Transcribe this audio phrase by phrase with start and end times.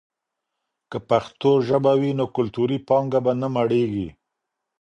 [0.89, 4.07] که پښتو ژبه وي، نو کلتوري پانګه به نه مړېږي.